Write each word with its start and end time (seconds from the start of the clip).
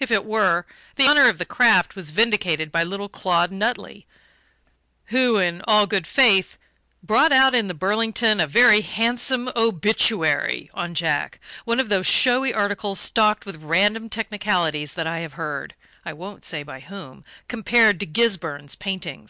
If 0.00 0.10
it 0.10 0.24
were, 0.24 0.64
the 0.96 1.06
honour 1.06 1.28
of 1.28 1.36
the 1.36 1.44
craft 1.44 1.94
was 1.94 2.10
vindicated 2.10 2.72
by 2.72 2.82
little 2.82 3.10
Claude 3.10 3.52
Nutley, 3.52 4.06
who, 5.08 5.36
in 5.36 5.60
all 5.68 5.86
good 5.86 6.06
faith, 6.06 6.56
brought 7.02 7.32
out 7.32 7.54
in 7.54 7.66
the 7.68 7.74
Burlington 7.74 8.40
a 8.40 8.46
very 8.46 8.80
handsome 8.80 9.50
"obituary" 9.54 10.70
on 10.72 10.94
Jack 10.94 11.38
one 11.66 11.80
of 11.80 11.90
those 11.90 12.06
showy 12.06 12.54
articles 12.54 12.98
stocked 12.98 13.44
with 13.44 13.62
random 13.62 14.08
technicalities 14.08 14.94
that 14.94 15.06
I 15.06 15.18
have 15.18 15.34
heard 15.34 15.74
(I 16.02 16.14
won't 16.14 16.46
say 16.46 16.62
by 16.62 16.80
whom) 16.80 17.22
compared 17.46 18.00
to 18.00 18.06
Gisburn's 18.06 18.74
painting. 18.74 19.26